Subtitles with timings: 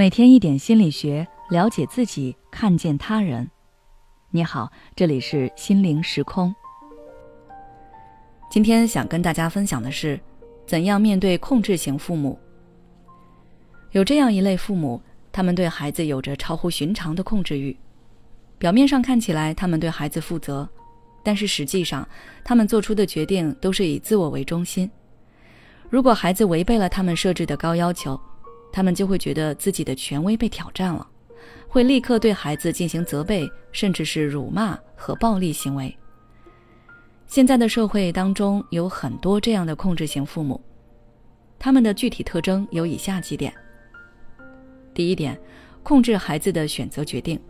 [0.00, 3.46] 每天一点心理学，了解自己，看见他人。
[4.30, 6.54] 你好，这里是心灵时空。
[8.50, 10.18] 今天想跟大家分享的是，
[10.66, 12.38] 怎样面对控制型父母。
[13.90, 14.98] 有这样一类父母，
[15.30, 17.76] 他们对孩子有着超乎寻常的控制欲。
[18.56, 20.66] 表面上看起来，他们对孩子负责，
[21.22, 22.08] 但是实际上，
[22.42, 24.90] 他们做出的决定都是以自我为中心。
[25.90, 28.18] 如果孩子违背了他们设置的高要求，
[28.72, 31.06] 他们就会觉得自己的权威被挑战了，
[31.68, 35.96] 会立刻对孩子进行责备，甚至是辱骂和暴力行为。
[37.26, 40.60] 现在的社会当中有很多这样的控制型父母，
[41.58, 43.52] 他们的具体特征有以下几点：
[44.92, 45.40] 第一点，
[45.82, 47.40] 控制孩子的选择决定，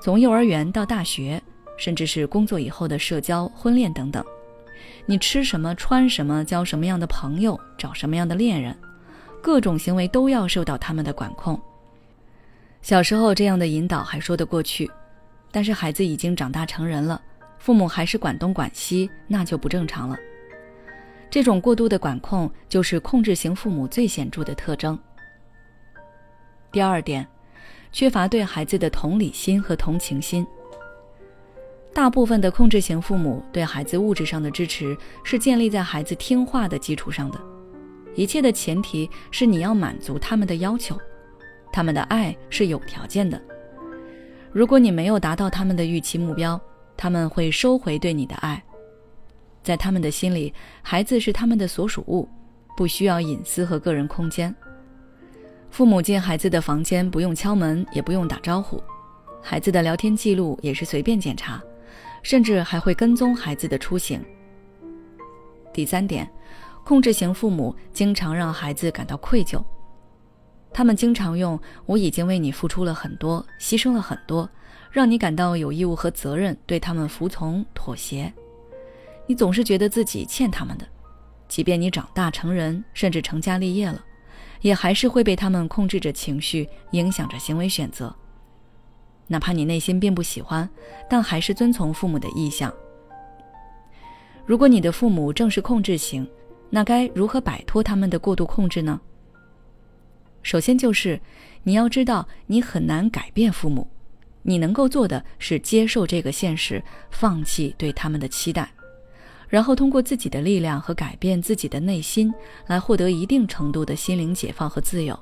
[0.00, 1.42] 从幼儿园到大学，
[1.76, 4.24] 甚至是工作以后的社交、婚恋等等，
[5.04, 8.76] 你吃什么、穿什么、交什么样的朋友、找什么样的恋人。
[9.44, 11.60] 各种行为都要受到他们的管控。
[12.80, 14.90] 小时候这样的引导还说得过去，
[15.52, 17.20] 但是孩子已经长大成人了，
[17.58, 20.16] 父母还是管东管西，那就不正常了。
[21.28, 24.98] 这种过度的管控就是控制型父母最显著的特征。
[26.72, 27.28] 第二点，
[27.92, 30.46] 缺乏对孩子的同理心和同情心。
[31.92, 37.38] 大部分的控制型父母对孩子物质上的支持是建立在孩子听话的基础上的。
[38.14, 40.96] 一切的前提是你要满足他们的要求，
[41.72, 43.40] 他们的爱是有条件的。
[44.52, 46.60] 如果你没有达到他们的预期目标，
[46.96, 48.62] 他们会收回对你的爱。
[49.64, 52.28] 在他们的心里，孩子是他们的所属物，
[52.76, 54.54] 不需要隐私和个人空间。
[55.70, 58.80] 父母进孩子的房间不用敲门，也不用打招呼，
[59.42, 61.60] 孩子的聊天记录也是随便检查，
[62.22, 64.24] 甚至还会跟踪孩子的出行。
[65.72, 66.30] 第三点。
[66.84, 69.64] 控制型父母经常让孩子感到愧疚，
[70.72, 74.48] 他们经常用“我已经为你付出了很多，牺牲了很多”，
[74.92, 78.32] 让你感到有义务和责任对他们服从妥协。
[79.26, 80.86] 你总是觉得自己欠他们的，
[81.48, 84.04] 即便你长大成人，甚至成家立业了，
[84.60, 88.14] 也还是会被他们控制着情绪，影响着行为选择。
[89.26, 90.68] 哪怕你内心并不喜欢，
[91.08, 92.70] 但还是遵从父母的意向。
[94.44, 96.28] 如果你的父母正是控制型，
[96.74, 99.00] 那该如何摆脱他们的过度控制呢？
[100.42, 101.20] 首先就是，
[101.62, 103.88] 你要知道你很难改变父母，
[104.42, 106.82] 你能够做的是接受这个现实，
[107.12, 108.68] 放弃对他们的期待，
[109.48, 112.34] 然后通过自己的力量和改变自己的内心，
[112.66, 115.16] 来获得一定程度的心灵解放和自由。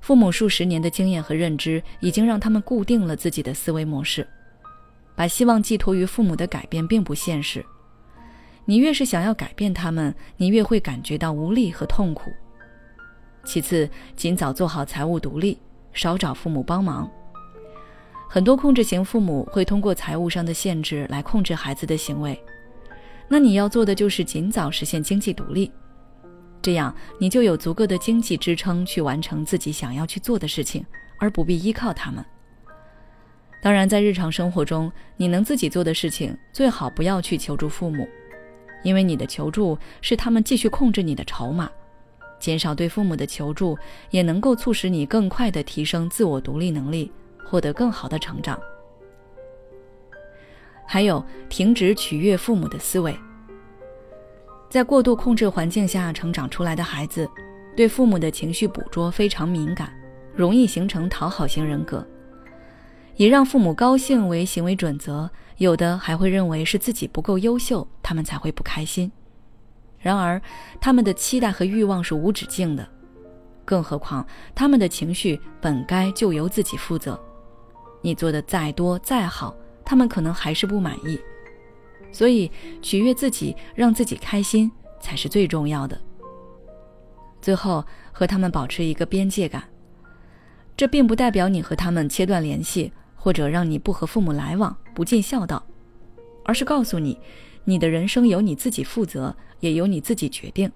[0.00, 4.26] 父母数十年的经验和认知已经让他们固定了自己的思维模式，
[5.14, 7.64] 把希望寄托于父母的改变并不现实。
[8.68, 12.30] 你越是想要改变他们，你越会感觉到无力和痛苦。
[13.42, 15.56] 其次，尽早做好财务独立，
[15.94, 17.10] 少找父母帮忙。
[18.28, 22.38] 很多控制型父母会通过财务上的限制来控制孩子的行为，
[23.26, 25.72] 那你要做的就是尽早实现经济独立，
[26.60, 30.84] 这样你就有足够的经济支撑去完成自己想要去做的事情，
[31.18, 32.22] 而不必依靠他们。
[33.62, 38.06] 当然，在日常生活中，你能自己做的事情，最好不要去求助父母。
[38.82, 41.70] 因为你的求助是他们继续控制你的筹码，
[42.38, 43.76] 减少对父母的求助，
[44.10, 47.10] 也能够促使你更快地提升自我独立能力，
[47.44, 48.58] 获得更好的成长。
[50.86, 53.14] 还有，停止取悦父母的思维。
[54.70, 57.28] 在过度控制环境下成长出来的孩子，
[57.76, 59.92] 对父母的情绪捕捉非常敏感，
[60.34, 62.06] 容易形成讨好型人格。
[63.18, 69.10] 以让父母高兴为行为准则，有的还会认为是自己不够优秀，他们才会不开心。
[69.98, 70.40] 然而，
[70.80, 72.88] 他们的期待和欲望是无止境的，
[73.64, 74.24] 更何况
[74.54, 77.20] 他们的情绪本该就由自己负责。
[78.02, 79.52] 你做的再多再好，
[79.84, 81.18] 他们可能还是不满意。
[82.12, 82.48] 所以，
[82.80, 84.70] 取悦自己，让自己开心
[85.00, 86.00] 才是最重要的。
[87.42, 89.64] 最后，和他们保持一个边界感，
[90.76, 92.92] 这并不代表你和他们切断联系。
[93.18, 95.62] 或者让你不和父母来往，不尽孝道，
[96.44, 97.18] 而是告诉你，
[97.64, 100.70] 你的人生由你自己负责，也由你自己决定。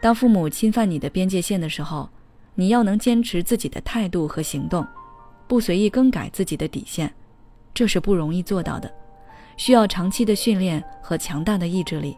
[0.00, 2.08] 当父母侵犯你的边界线的时候，
[2.54, 4.86] 你要能坚持自己的态度和行动，
[5.46, 7.12] 不随意更改自己的底线，
[7.74, 8.92] 这是不容易做到的，
[9.56, 12.16] 需要长期的训练和强大的意志力。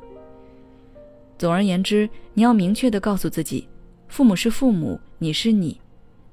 [1.37, 3.69] 总而言之，你要明确的告诉自己，
[4.09, 5.81] 父母是父母，你是你，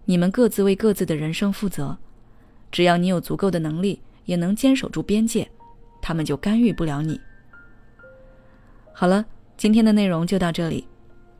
[0.05, 1.97] 你们各自为各自的人生负责。
[2.71, 5.49] 只要你有足够的能力，也能坚守住边界，
[6.01, 7.19] 他们就干预不了你。
[8.93, 9.25] 好了，
[9.57, 10.87] 今天的内容就到这里。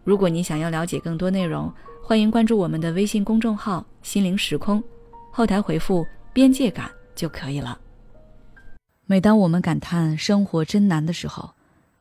[0.03, 1.71] 如果你想要了解更多内容，
[2.03, 4.83] 欢迎关注我们的微信公众号“心灵时空”，
[5.31, 7.79] 后台回复“边界感”就可以了。
[9.05, 11.51] 每当我们感叹生活真难的时候，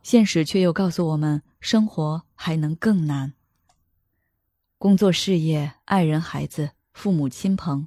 [0.02, 3.34] 现实却又告诉我们，生活还能更难。
[4.78, 7.86] 工作、事业、爱人、孩子、父母亲朋，